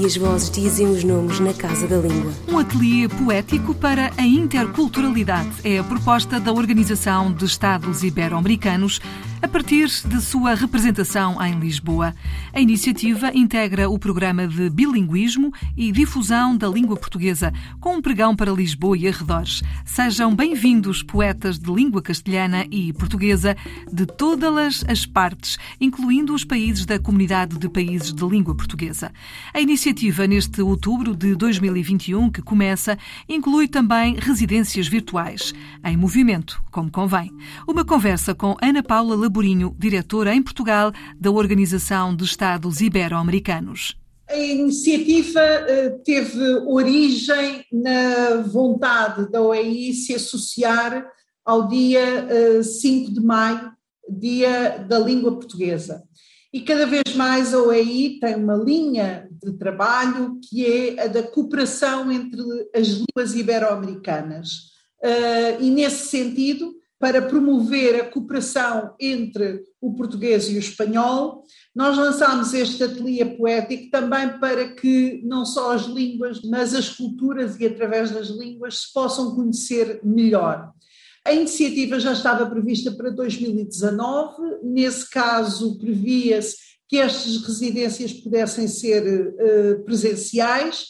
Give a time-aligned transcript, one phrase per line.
[0.00, 2.32] e as vozes dizem os nomes na Casa da Língua.
[2.48, 9.00] Um ateliê poético para a interculturalidade é a proposta da Organização de Estados Ibero-Americanos
[9.40, 12.14] a partir de sua representação em Lisboa.
[12.52, 18.34] A iniciativa integra o programa de bilinguismo e difusão da língua portuguesa, com um pregão
[18.34, 19.62] para Lisboa e arredores.
[19.84, 23.56] Sejam bem-vindos poetas de língua castelhana e portuguesa
[23.92, 29.12] de todas as partes, incluindo os países da Comunidade de Países de Língua Portuguesa.
[29.54, 36.90] A iniciativa, neste outubro de 2021, que começa, inclui também residências virtuais, em movimento, como
[36.90, 37.32] convém.
[37.66, 40.90] Uma conversa com Ana Paula Laborinho, diretora em Portugal
[41.20, 43.94] da Organização de Estados Ibero-Americanos.
[44.26, 45.40] A iniciativa
[46.02, 51.06] teve origem na vontade da OEI se associar
[51.44, 52.26] ao dia
[52.62, 53.70] 5 de maio,
[54.10, 56.02] Dia da Língua Portuguesa.
[56.50, 61.22] E cada vez mais a OEI tem uma linha de trabalho que é a da
[61.22, 62.40] cooperação entre
[62.74, 64.70] as línguas ibero-americanas.
[65.60, 72.52] E nesse sentido, para promover a cooperação entre o português e o espanhol, nós lançámos
[72.52, 78.10] este ateliê poético também para que não só as línguas, mas as culturas e através
[78.10, 80.72] das línguas se possam conhecer melhor.
[81.24, 86.56] A iniciativa já estava prevista para 2019, nesse caso previa-se
[86.88, 90.86] que estas residências pudessem ser uh, presenciais,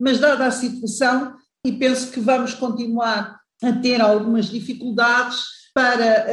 [0.00, 5.42] mas dada a situação, e penso que vamos continuar a ter algumas dificuldades
[5.74, 6.26] para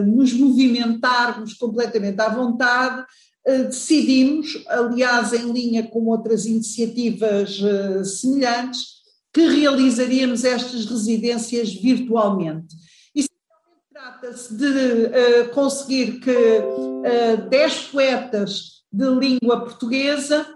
[0.00, 3.02] uh, nos movimentarmos completamente à vontade,
[3.46, 8.96] uh, decidimos, aliás, em linha com outras iniciativas uh, semelhantes,
[9.32, 12.74] que realizaríamos estas residências virtualmente.
[13.92, 16.62] Trata-se de conseguir que
[17.50, 20.55] 10 poetas de língua portuguesa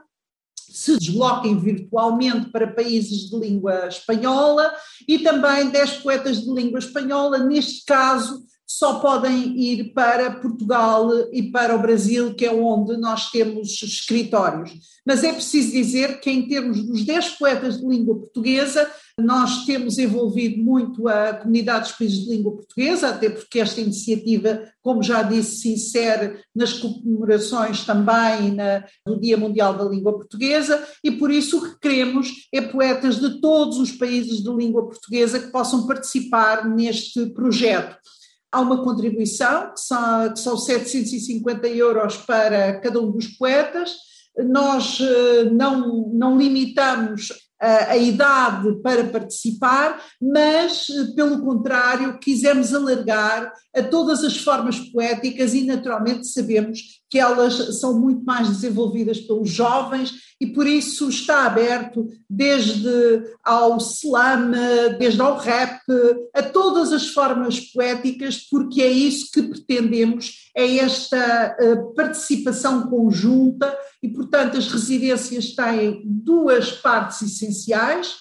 [0.70, 4.72] se desloquem virtualmente para países de língua espanhola
[5.06, 8.44] e também 10 poetas de língua espanhola, neste caso,
[8.80, 14.72] só podem ir para Portugal e para o Brasil, que é onde nós temos escritórios.
[15.06, 19.98] Mas é preciso dizer que, em termos dos 10 poetas de língua portuguesa, nós temos
[19.98, 25.22] envolvido muito a comunidade dos países de língua portuguesa, até porque esta iniciativa, como já
[25.22, 31.30] disse, se insere nas comemorações também na, do Dia Mundial da Língua Portuguesa, e por
[31.30, 35.86] isso o que queremos é poetas de todos os países de língua portuguesa que possam
[35.86, 37.94] participar neste projeto
[38.52, 43.94] há uma contribuição, que são, que são 750 euros para cada um dos poetas.
[44.38, 44.98] Nós
[45.52, 47.28] não, não limitamos
[47.60, 55.52] a, a idade para participar, mas, pelo contrário, quisemos alargar a todas as formas poéticas
[55.52, 61.44] e, naturalmente, sabemos que elas são muito mais desenvolvidas pelos jovens e por isso está
[61.44, 62.88] aberto desde
[63.44, 64.52] ao slam,
[64.98, 65.80] desde ao rap,
[66.32, 71.56] a todas as formas poéticas, porque é isso que pretendemos, é esta
[71.96, 78.14] participação conjunta e, portanto, as residências têm duas partes essenciais,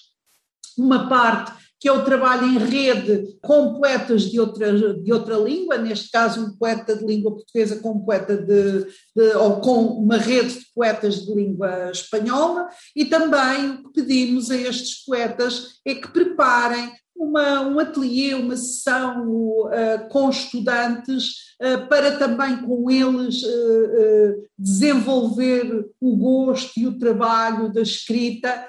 [0.78, 5.78] uma parte que é o trabalho em rede com poetas de outra, de outra língua,
[5.78, 8.86] neste caso um poeta de língua portuguesa com um poeta de,
[9.16, 14.52] de, ou com uma rede de poetas de língua espanhola, e também o que pedimos
[14.52, 21.49] a estes poetas é que preparem uma, um ateliê, uma sessão uh, com estudantes
[21.90, 28.66] para também com eles uh, desenvolver o gosto e o trabalho da escrita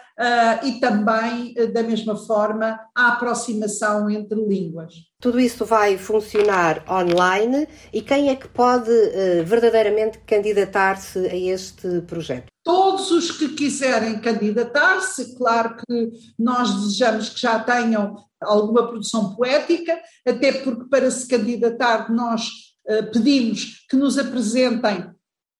[0.63, 4.93] e também, da mesma forma, a aproximação entre línguas.
[5.19, 8.91] Tudo isso vai funcionar online e quem é que pode
[9.47, 12.49] verdadeiramente candidatar-se a este projeto?
[12.63, 19.99] Todos os que quiserem candidatar-se, claro que nós desejamos que já tenham alguma produção poética,
[20.27, 22.71] até porque para se candidatar nós
[23.13, 25.11] pedimos que nos apresentem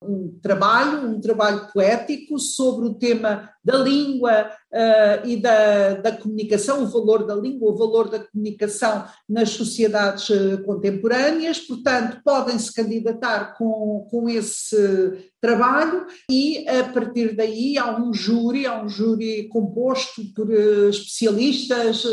[0.03, 6.83] um trabalho, um trabalho poético sobre o tema da língua uh, e da, da comunicação,
[6.83, 12.73] o valor da língua, o valor da comunicação nas sociedades uh, contemporâneas, portanto, podem se
[12.73, 19.49] candidatar com, com esse trabalho e a partir daí há um júri, há um júri
[19.49, 22.05] composto por uh, especialistas,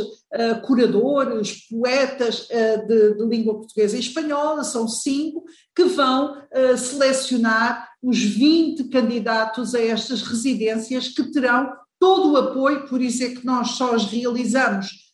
[0.65, 2.49] curadores, poetas
[2.85, 6.35] de, de língua portuguesa e espanhola, são cinco, que vão
[6.75, 13.29] selecionar os 20 candidatos a estas residências que terão todo o apoio, por isso é
[13.29, 15.13] que nós só as realizamos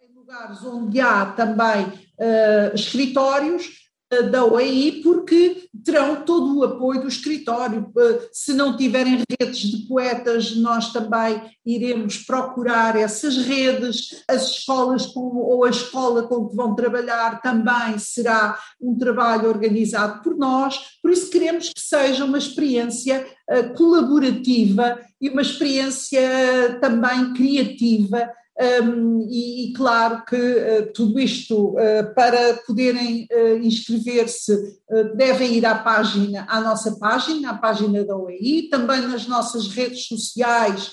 [0.00, 3.81] em lugares onde há também uh, escritórios
[4.20, 7.90] da OEI, porque terão todo o apoio do escritório.
[7.96, 14.22] Eh, se não tiverem redes de poetas, nós também iremos procurar essas redes.
[14.28, 20.22] As escolas com, ou a escola com que vão trabalhar também será um trabalho organizado
[20.22, 20.78] por nós.
[21.00, 28.28] Por isso, queremos que seja uma experiência eh, colaborativa e uma experiência também criativa
[28.62, 34.80] um, e, e, claro que uh, tudo isto uh, para poderem uh, inscrever-se
[35.16, 40.06] devem ir à página, à nossa página, à página da OEI, também nas nossas redes
[40.06, 40.90] sociais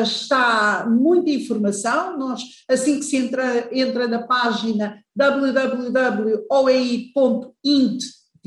[0.00, 6.36] está muita informação, nós assim que se entra, entra na página www.oei.int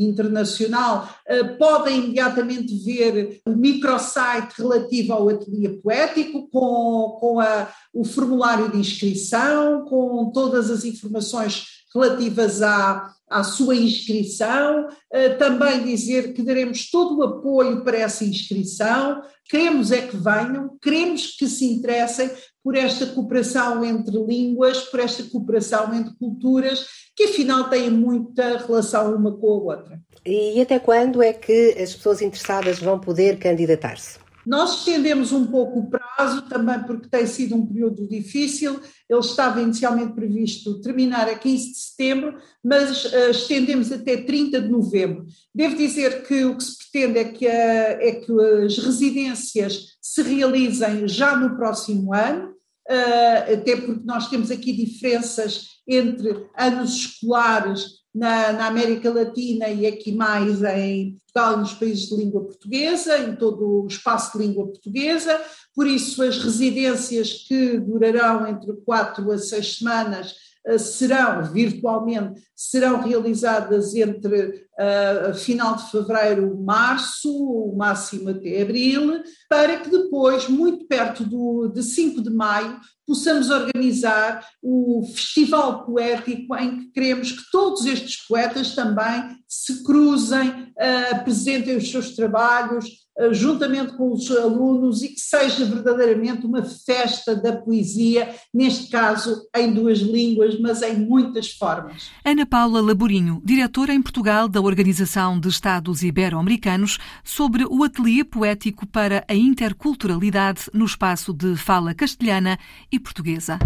[0.03, 8.03] internacional, eh, podem imediatamente ver o microsite relativo ao ateliê poético, com, com a, o
[8.03, 16.33] formulário de inscrição, com todas as informações relativas à, à sua inscrição, eh, também dizer
[16.33, 21.65] que daremos todo o apoio para essa inscrição, queremos é que venham, queremos que se
[21.65, 22.29] interessem
[22.63, 29.15] por esta cooperação entre línguas, por esta cooperação entre culturas, que afinal têm muita relação
[29.15, 30.01] uma com a outra.
[30.25, 34.19] E até quando é que as pessoas interessadas vão poder candidatar-se?
[34.49, 38.79] Nós estendemos um pouco o prazo, também porque tem sido um período difícil.
[39.07, 44.67] Ele estava inicialmente previsto terminar a 15 de setembro, mas uh, estendemos até 30 de
[44.67, 45.27] novembro.
[45.53, 48.31] Devo dizer que o que se pretende é que, é que
[48.65, 55.77] as residências se realizem já no próximo ano, uh, até porque nós temos aqui diferenças
[55.87, 62.17] entre anos escolares na, na, América Latina e aqui mais em Portugal nos países de
[62.17, 65.39] língua portuguesa, em todo o espaço de língua portuguesa,
[65.73, 70.35] por isso as residências que durarão entre quatro a seis semanas
[70.65, 79.21] eh, serão, virtualmente, serão realizadas entre uh, final de fevereiro, março, o máximo até abril,
[79.49, 82.79] para que depois, muito perto do, de 5 de maio,
[83.09, 90.47] possamos organizar o festival poético em que queremos que todos estes poetas também se cruzem,
[90.49, 92.85] uh, apresentem os seus trabalhos,
[93.19, 99.49] uh, juntamente com os alunos, e que seja verdadeiramente uma festa da poesia, neste caso
[99.55, 102.11] em duas línguas, mas em muitas formas.
[102.23, 108.85] Ana Paula Laborinho, diretora em Portugal da Organização de Estados Ibero-Americanos, sobre o ateliê poético
[108.85, 112.57] para a interculturalidade no espaço de fala castelhana
[112.91, 113.57] e portuguesa.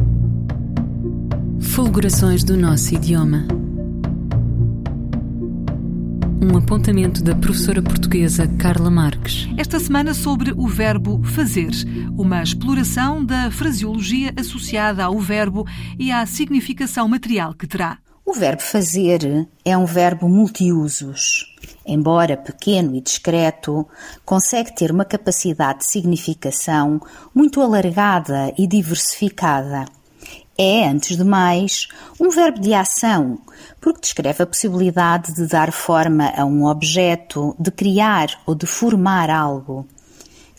[1.59, 3.45] Fulgurações do nosso idioma.
[6.41, 9.49] Um apontamento da professora portuguesa Carla Marques.
[9.57, 11.71] Esta semana sobre o verbo fazer,
[12.17, 15.65] uma exploração da fraseologia associada ao verbo
[15.99, 17.97] e à significação material que terá.
[18.25, 21.53] O verbo fazer é um verbo multiusos.
[21.85, 23.85] Embora pequeno e discreto,
[24.23, 27.01] consegue ter uma capacidade de significação
[27.35, 29.83] muito alargada e diversificada.
[30.57, 33.39] É, antes de mais, um verbo de ação,
[33.81, 39.29] porque descreve a possibilidade de dar forma a um objeto, de criar ou de formar
[39.29, 39.85] algo.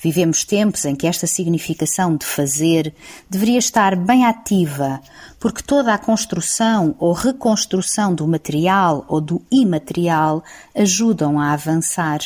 [0.05, 2.95] Vivemos tempos em que esta significação de fazer
[3.31, 5.01] deveria estar bem ativa,
[5.41, 10.45] porque toda a construção ou reconstrução do material ou do imaterial
[10.75, 12.21] ajudam a avançar.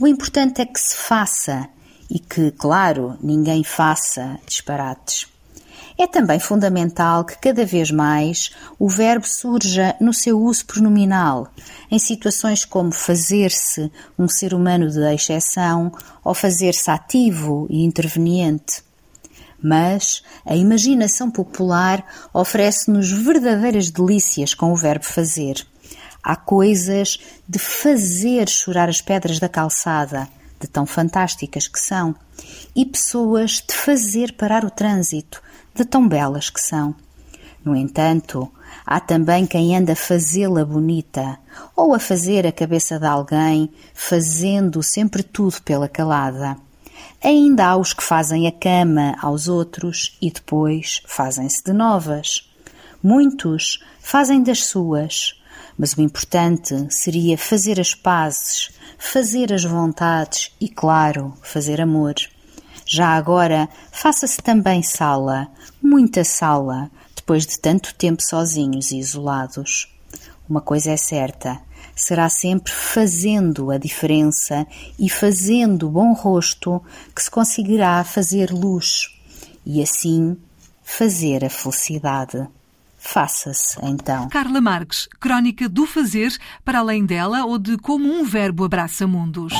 [0.00, 1.68] O importante é que se faça
[2.08, 5.33] e que, claro, ninguém faça disparates.
[5.96, 11.48] É também fundamental que cada vez mais o verbo surja no seu uso pronominal,
[11.88, 15.92] em situações como fazer-se um ser humano de exceção
[16.24, 18.82] ou fazer-se ativo e interveniente.
[19.62, 25.64] Mas a imaginação popular oferece-nos verdadeiras delícias com o verbo fazer.
[26.22, 30.28] Há coisas de fazer chorar as pedras da calçada,
[30.60, 32.16] de tão fantásticas que são,
[32.74, 35.42] e pessoas de fazer parar o trânsito,
[35.74, 36.94] de tão belas que são.
[37.64, 38.50] No entanto,
[38.84, 41.38] há também quem anda a fazê-la bonita,
[41.74, 46.56] ou a fazer a cabeça de alguém, fazendo sempre tudo pela calada.
[47.22, 52.50] Ainda há os que fazem a cama aos outros e depois fazem-se de novas.
[53.02, 55.40] Muitos fazem das suas,
[55.78, 62.14] mas o importante seria fazer as pazes, fazer as vontades e, claro, fazer amor.
[62.94, 65.48] Já agora, faça-se também sala,
[65.82, 69.92] muita sala, depois de tanto tempo sozinhos e isolados.
[70.48, 71.60] Uma coisa é certa:
[71.96, 74.64] será sempre fazendo a diferença
[74.96, 76.80] e fazendo bom rosto
[77.12, 79.12] que se conseguirá fazer luz
[79.66, 80.36] e assim
[80.84, 82.46] fazer a felicidade.
[82.96, 84.28] Faça-se então.
[84.28, 86.32] Carla Marques, crónica do fazer
[86.64, 89.52] para além dela ou de como um verbo abraça mundos.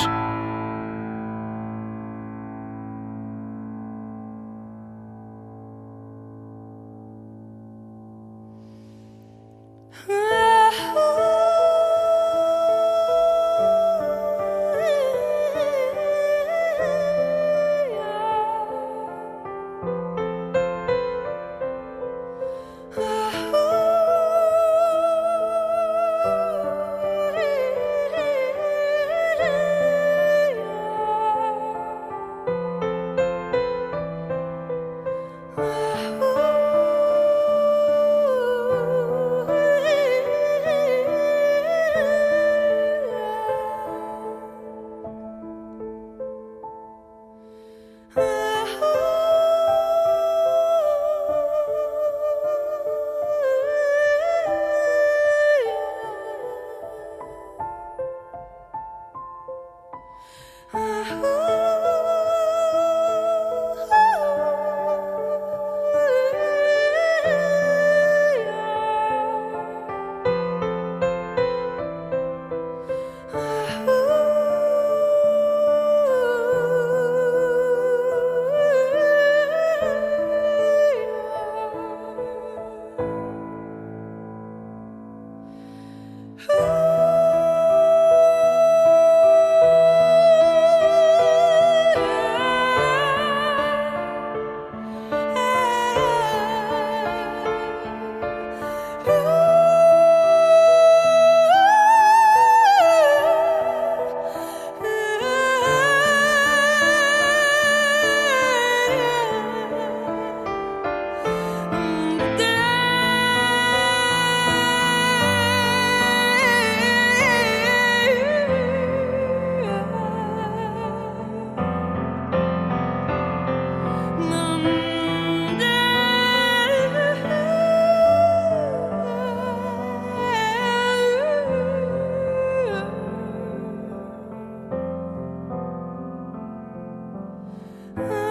[137.96, 138.23] I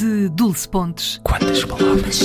[0.00, 1.20] de Dulce Pontes.
[1.22, 2.22] Quantas palavras?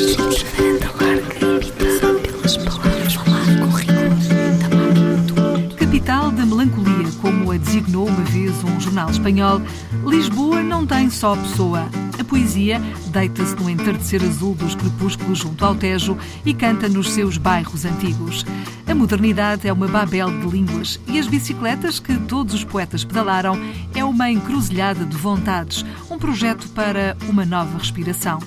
[5.75, 9.61] Capital da melancolia, como a designou uma vez um jornal espanhol,
[10.05, 11.89] Lisboa não tem só pessoa.
[12.17, 17.37] A poesia deita-se no entardecer azul dos crepúsculos junto ao Tejo e canta nos seus
[17.37, 18.45] bairros antigos.
[18.87, 23.57] A modernidade é uma babel de línguas e as bicicletas que todos os poetas pedalaram
[23.95, 28.39] é uma encruzilhada de vontades, um projeto para uma nova respiração.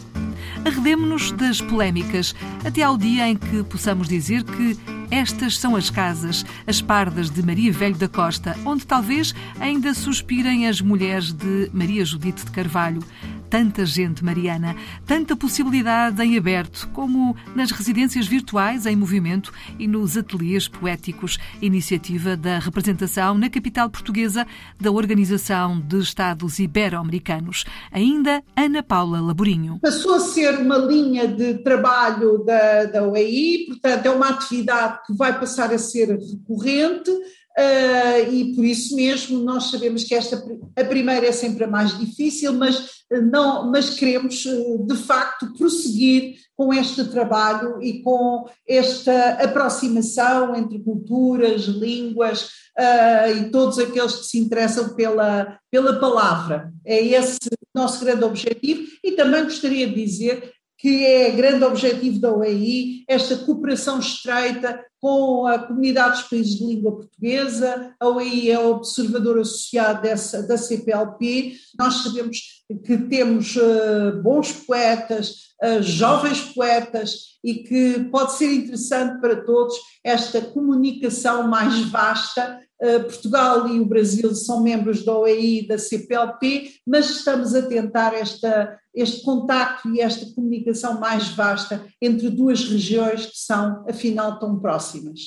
[0.65, 4.79] Arredemo-nos das polémicas até ao dia em que possamos dizer que
[5.11, 10.69] estas são as casas, as pardas de Maria Velho da Costa, onde talvez ainda suspirem
[10.69, 13.03] as mulheres de Maria Judite de Carvalho.
[13.49, 14.77] Tanta gente, Mariana,
[15.07, 22.37] tanta possibilidade em aberto, como nas residências virtuais em movimento e nos ateliês poéticos, iniciativa
[22.37, 24.47] da representação na capital portuguesa
[24.81, 27.65] da Organização de Estados Ibero-Americanos.
[27.91, 29.79] Ainda Ana Paula Laborinho.
[29.81, 35.15] Passou a ser uma linha de trabalho da, da OEI, portanto, é uma atividade que
[35.15, 37.11] vai passar a ser recorrente.
[37.59, 40.41] Uh, e por isso mesmo nós sabemos que esta
[40.77, 44.45] a primeira é sempre a mais difícil, mas não, mas queremos
[44.87, 53.51] de facto prosseguir com este trabalho e com esta aproximação entre culturas, línguas uh, e
[53.51, 56.73] todos aqueles que se interessam pela, pela palavra.
[56.85, 57.39] É esse
[57.75, 63.37] nosso grande objetivo e também gostaria de dizer que é grande objetivo da OEI, esta
[63.37, 67.95] cooperação estreita com a comunidade dos países de língua portuguesa.
[67.99, 71.55] A OEI é observador associado dessa, da CPLP.
[71.77, 72.39] Nós sabemos
[72.85, 75.31] que temos uh, bons poetas,
[75.63, 83.69] uh, jovens poetas, e que pode ser interessante para todos esta comunicação mais vasta Portugal
[83.69, 88.79] e o Brasil são membros da OEI e da CPLP, mas estamos a tentar esta,
[88.95, 95.21] este contacto e esta comunicação mais vasta entre duas regiões que são, afinal, tão próximas.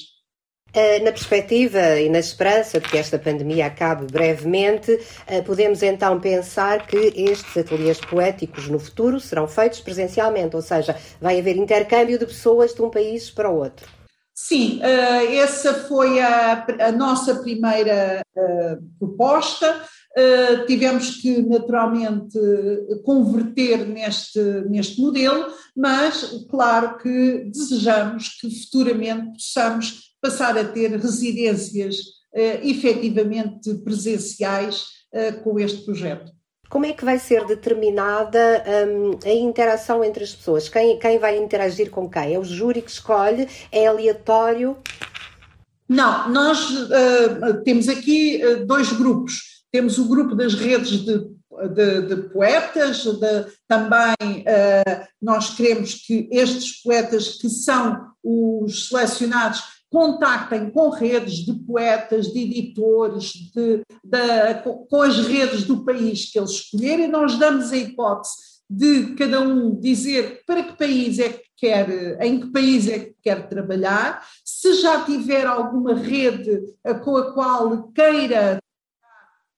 [0.74, 6.17] Uh, na perspectiva e na esperança de que esta pandemia acabe brevemente, uh, podemos então
[6.17, 12.17] pensar que estes ateliês poéticos no futuro serão feitos presencialmente, ou seja, vai haver intercâmbio
[12.17, 14.00] de pessoas de um país para o outro.
[14.43, 19.86] Sim, uh, essa foi a, a nossa primeira uh, proposta.
[20.17, 22.39] Uh, tivemos que naturalmente
[23.05, 25.45] converter neste, neste modelo,
[25.77, 31.98] mas claro que desejamos que futuramente possamos passar a ter residências
[32.63, 34.86] efetivamente presenciais
[35.43, 36.31] com este projeto.
[36.71, 40.69] Como é que vai ser determinada um, a interação entre as pessoas?
[40.69, 42.33] Quem, quem vai interagir com quem?
[42.33, 43.45] É o júri que escolhe?
[43.69, 44.77] É aleatório?
[45.87, 49.65] Não, nós uh, temos aqui uh, dois grupos.
[49.69, 51.19] Temos o grupo das redes de,
[51.75, 59.61] de, de poetas, de, também uh, nós queremos que estes poetas que são os selecionados
[59.91, 66.39] contactem com redes de poetas, de editores, de, de, com as redes do país que
[66.39, 71.43] eles escolherem, nós damos a hipótese de cada um dizer para que país é que
[71.57, 76.57] quer, em que país é que quer trabalhar, se já tiver alguma rede
[77.03, 78.60] com a qual queira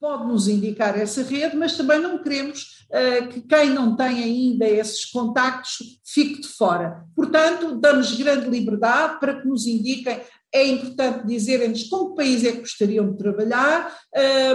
[0.03, 4.67] pode nos indicar essa rede, mas também não queremos uh, que quem não tem ainda
[4.67, 7.05] esses contactos fique de fora.
[7.15, 10.19] Portanto, damos grande liberdade para que nos indiquem.
[10.53, 13.95] É importante dizerem-nos com que país é que gostariam de trabalhar,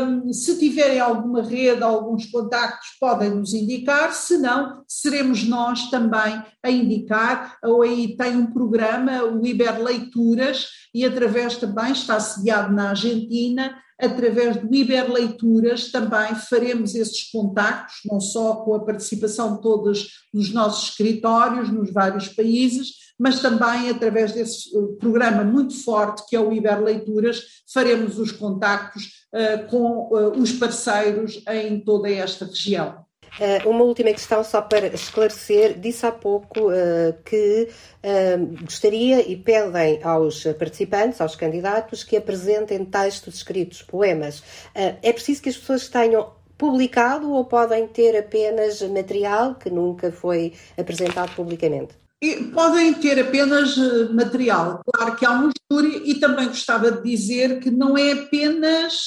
[0.02, 6.42] um, se tiverem alguma rede, alguns contactos, podem nos indicar, se não, seremos nós também
[6.62, 7.56] a indicar.
[7.64, 13.76] A OEI tem um programa, o Iber Leituras, e através também está sediado na Argentina,
[14.00, 20.08] através do Iber Leituras também faremos esses contactos, não só com a participação de todos
[20.32, 26.36] os nossos escritórios nos vários países, mas também através desse eh, programa muito forte que
[26.36, 32.44] é o Iber Leituras, faremos os contactos uh, com uh, os parceiros em toda esta
[32.44, 33.07] região.
[33.38, 37.68] Uh, uma última questão, só para esclarecer: disse há pouco uh, que
[38.02, 44.42] uh, gostaria e pedem aos participantes, aos candidatos, que apresentem textos escritos, poemas.
[44.74, 50.54] é preciso que as pessoas tenham publicado ou podem ter apenas material que nunca foi
[50.76, 51.94] apresentado publicamente?
[52.20, 53.76] E podem ter apenas
[54.12, 54.80] material.
[54.92, 59.06] Claro que há um júri e também gostava de dizer que não é apenas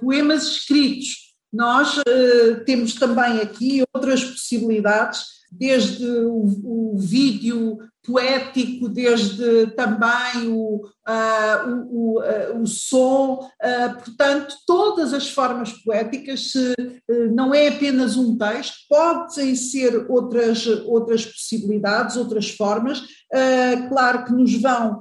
[0.00, 9.66] poemas escritos nós uh, temos também aqui outras possibilidades, desde o, o vídeo poético, desde
[9.68, 16.74] também o, uh, o, uh, o, som, uh, portanto, todas as formas poéticas, se
[17.32, 23.02] não é apenas um texto, podem ser outras, outras possibilidades, outras formas,
[23.88, 25.00] claro que nos vão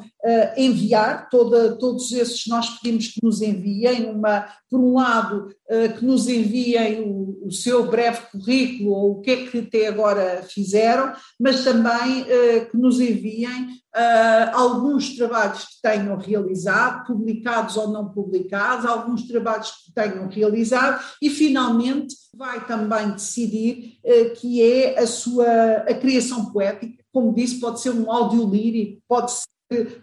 [0.58, 5.50] enviar, toda, todos esses nós pedimos que nos enviem, uma, por um lado,
[5.98, 10.44] que nos enviem o, o, seu breve currículo ou o que é que até agora
[10.50, 12.26] fizeram, mas também
[12.70, 13.64] que nos enviem
[13.96, 21.04] uh, alguns trabalhos que tenham realizado, publicados ou não publicados, alguns trabalhos que tenham realizado
[21.22, 25.48] e finalmente vai também decidir uh, que é a sua
[25.88, 29.48] a criação poética, como disse, pode ser um áudio lírico, pode ser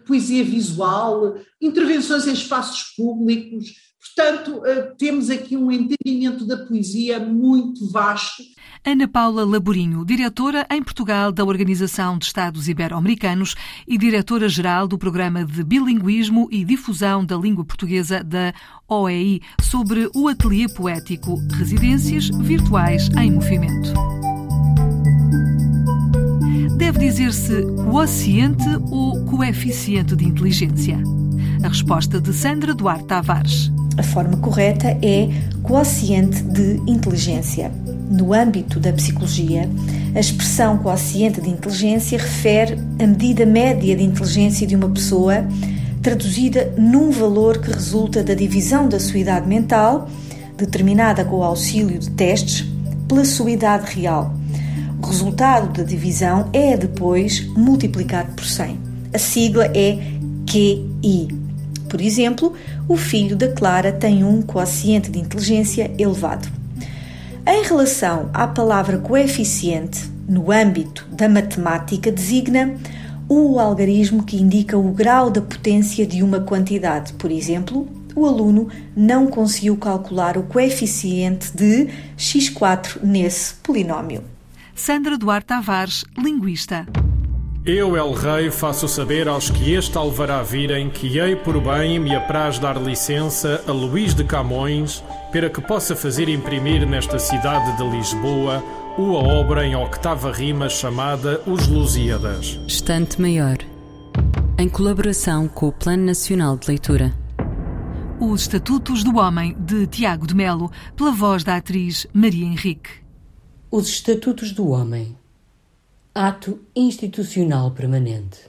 [0.05, 3.73] poesia visual, intervenções em espaços públicos.
[4.13, 4.61] Portanto,
[4.97, 8.43] temos aqui um entendimento da poesia muito vasto
[8.87, 13.55] Ana Paula Laborinho, diretora em Portugal da Organização de Estados Ibero-Americanos
[13.87, 18.53] e diretora-geral do Programa de Bilinguismo e Difusão da Língua Portuguesa da
[18.87, 23.91] OEI, sobre o Ateliê Poético Residências Virtuais em Movimento.
[26.77, 30.99] Deve dizer-se quociente ou coeficiente de inteligência?
[31.63, 33.74] A resposta de Sandra Duarte Tavares.
[33.97, 35.29] A forma correta é
[35.63, 37.71] quociente de inteligência.
[38.09, 39.69] No âmbito da psicologia,
[40.13, 45.45] a expressão quociente de inteligência refere a medida média de inteligência de uma pessoa,
[46.01, 50.09] traduzida num valor que resulta da divisão da sua idade mental,
[50.57, 52.65] determinada com o auxílio de testes,
[53.07, 54.33] pela sua idade real.
[55.01, 58.79] O resultado da divisão é depois multiplicado por 100.
[59.13, 59.99] A sigla é
[60.45, 61.44] QI.
[61.89, 62.53] Por exemplo,
[62.87, 66.47] o filho da Clara tem um quociente de inteligência elevado.
[67.47, 72.75] Em relação à palavra coeficiente, no âmbito da matemática, designa
[73.29, 77.13] o algarismo que indica o grau da potência de uma quantidade.
[77.13, 84.23] Por exemplo, o aluno não conseguiu calcular o coeficiente de x4 nesse polinómio.
[84.73, 86.85] Sandra Duarte Tavares, linguista.
[87.67, 92.15] Eu, El Rei, faço saber aos que este alvará virem que hei por bem me
[92.15, 97.89] apraz dar licença a Luís de Camões para que possa fazer imprimir nesta cidade de
[97.89, 98.63] Lisboa
[98.99, 102.59] uma obra em octava rima chamada Os Lusíadas.
[102.67, 103.57] Estante Maior,
[104.59, 107.15] em colaboração com o Plano Nacional de Leitura.
[108.19, 112.91] Os Estatutos do Homem, de Tiago de Melo, pela voz da atriz Maria Henrique.
[113.71, 115.17] Os Estatutos do Homem
[116.17, 118.39] Ato Institucional Permanente.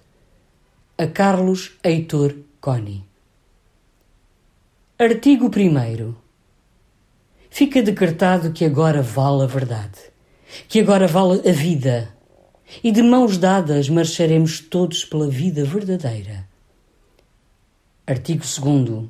[0.96, 3.04] A Carlos Heitor Coni.
[4.96, 6.14] Artigo 1.
[7.50, 9.98] Fica decretado que agora vale a verdade,
[10.68, 12.14] que agora vale a vida,
[12.84, 16.48] e de mãos dadas marcharemos todos pela vida verdadeira.
[18.06, 19.08] Artigo 2.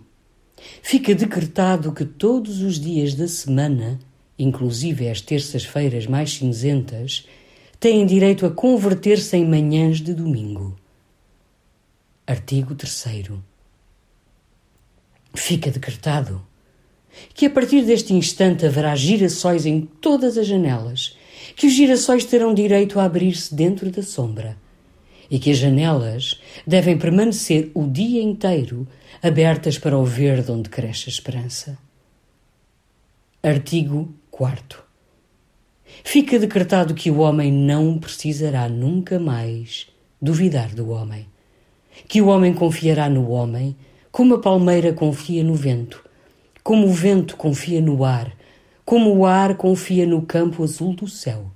[0.80, 3.98] Fica decretado que todos os dias da semana,
[4.38, 7.26] inclusive as terças-feiras mais cinzentas,
[7.78, 10.76] têm direito a converter-se em manhãs de domingo.
[12.26, 13.32] Artigo 3.
[15.34, 16.44] Fica decretado
[17.34, 21.16] que a partir deste instante haverá girassóis em todas as janelas,
[21.54, 24.56] que os girassóis terão direito a abrir-se dentro da sombra
[25.30, 28.86] e que as janelas devem permanecer o dia inteiro
[29.22, 31.78] abertas para o verde onde cresce a esperança.
[33.42, 34.86] Artigo 4
[36.04, 39.88] fica decretado que o homem não precisará nunca mais
[40.20, 41.26] duvidar do homem.
[42.09, 43.76] Que o homem confiará no homem
[44.11, 46.02] como a palmeira confia no vento,
[46.62, 48.32] como o vento confia no ar,
[48.85, 51.50] como o ar confia no campo azul do céu.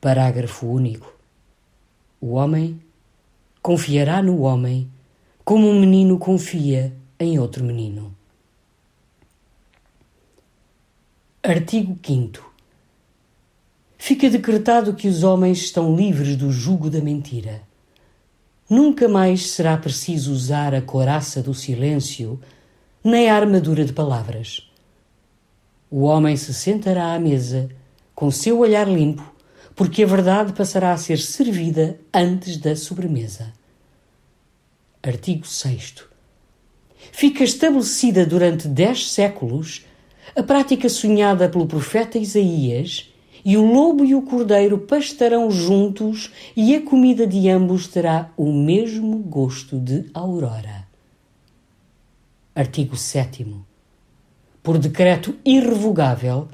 [0.00, 1.12] Parágrafo único.
[2.20, 2.80] O homem
[3.62, 4.88] confiará no homem
[5.44, 8.14] como um menino confia em outro menino.
[11.42, 12.45] Artigo 5
[13.98, 17.62] fica decretado que os homens estão livres do jugo da mentira.
[18.68, 22.40] Nunca mais será preciso usar a coraça do silêncio
[23.02, 24.68] nem a armadura de palavras.
[25.88, 27.68] O homem se sentará à mesa
[28.14, 29.22] com seu olhar limpo,
[29.76, 33.52] porque a verdade passará a ser servida antes da sobremesa.
[35.02, 35.94] Artigo 6.
[37.12, 39.86] Fica estabelecida durante dez séculos
[40.34, 43.12] a prática sonhada pelo profeta Isaías
[43.46, 48.52] e o lobo e o cordeiro pastarão juntos, e a comida de ambos terá o
[48.52, 50.84] mesmo gosto de aurora.
[52.52, 53.46] Artigo 7.
[54.64, 56.48] Por decreto irrevogável,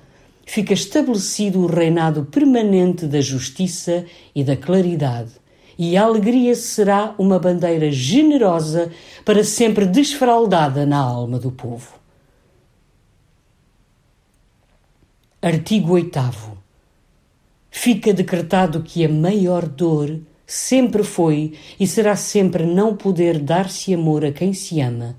[0.45, 5.31] fica estabelecido o reinado permanente da justiça e da claridade,
[5.79, 8.93] e a alegria será uma bandeira generosa
[9.25, 11.95] para sempre desfraldada na alma do povo.
[15.41, 16.62] Artigo 8
[17.73, 24.25] fica decretado que a maior dor sempre foi e será sempre não poder dar-se amor
[24.27, 25.17] a quem se ama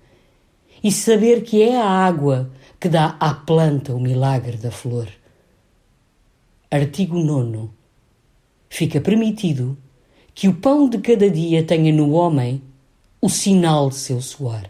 [0.81, 5.07] e saber que é a água que dá à planta o milagre da flor.
[6.69, 7.69] Artigo 9.
[8.69, 9.75] Fica permitido
[10.35, 12.61] que o pão de cada dia tenha no homem
[13.19, 14.69] o sinal de seu suor,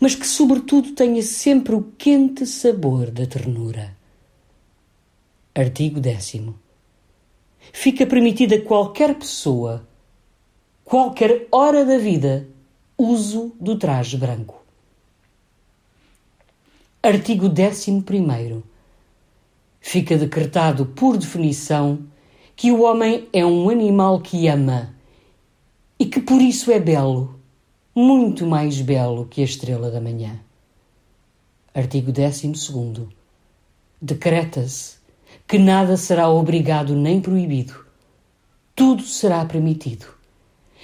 [0.00, 3.96] mas que, sobretudo, tenha sempre o quente sabor da ternura.
[5.54, 6.63] Artigo 10
[7.74, 9.84] fica permitida qualquer pessoa
[10.84, 12.46] qualquer hora da vida,
[12.96, 14.62] uso do traje branco.
[17.02, 18.62] Artigo 11.
[19.80, 22.06] Fica decretado por definição
[22.54, 24.94] que o homem é um animal que ama
[25.98, 27.40] e que por isso é belo,
[27.92, 30.38] muito mais belo que a estrela da manhã.
[31.74, 32.52] Artigo 12.
[34.00, 34.93] Decreta-se
[35.46, 37.84] que nada será obrigado nem proibido.
[38.74, 40.06] Tudo será permitido.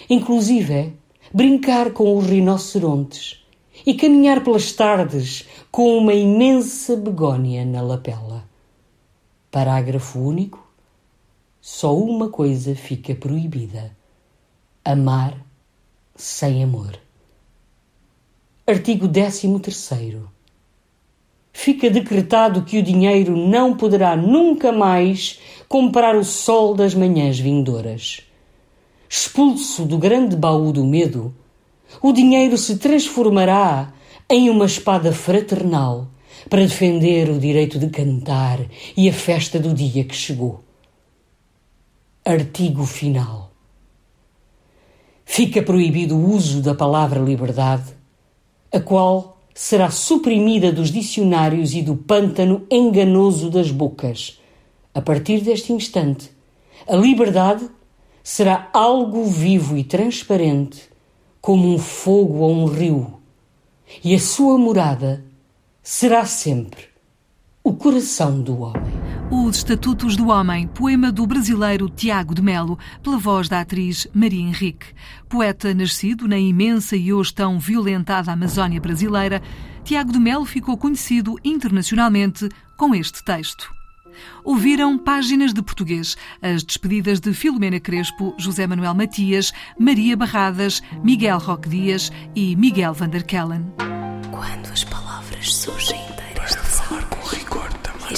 [0.08, 0.94] Inclusive
[1.32, 3.44] brincar com os rinocerontes
[3.86, 8.44] e caminhar pelas tardes com uma imensa begónia na lapela.
[9.50, 10.68] Parágrafo único.
[11.60, 13.94] Só uma coisa fica proibida:
[14.84, 15.36] amar
[16.16, 16.98] sem amor.
[18.66, 19.48] Artigo 13
[21.52, 28.22] fica decretado que o dinheiro não poderá nunca mais comprar o sol das manhãs vindouras.
[29.08, 31.34] Expulso do grande baú do medo,
[32.00, 33.92] o dinheiro se transformará
[34.28, 36.08] em uma espada fraternal
[36.48, 38.60] para defender o direito de cantar
[38.96, 40.62] e a festa do dia que chegou.
[42.24, 43.50] Artigo final.
[45.24, 47.94] Fica proibido o uso da palavra liberdade,
[48.72, 54.40] a qual será suprimida dos dicionários e do pântano enganoso das bocas.
[54.94, 56.30] A partir deste instante,
[56.86, 57.68] a liberdade
[58.22, 60.88] será algo vivo e transparente,
[61.40, 63.14] como um fogo ou um rio,
[64.04, 65.24] e a sua morada
[65.82, 66.89] será sempre
[67.70, 68.92] o coração do homem.
[69.30, 74.40] Os Estatutos do Homem, poema do brasileiro Tiago de Melo, pela voz da atriz Maria
[74.40, 74.86] Henrique.
[75.28, 79.40] Poeta nascido na imensa e hoje tão violentada Amazónia brasileira,
[79.84, 83.72] Tiago de Melo ficou conhecido internacionalmente com este texto.
[84.42, 91.38] Ouviram páginas de português, as despedidas de Filomena Crespo, José Manuel Matias, Maria Barradas, Miguel
[91.38, 93.72] Roque Dias e Miguel Vanderkellen.
[94.32, 95.99] Quando as palavras surgem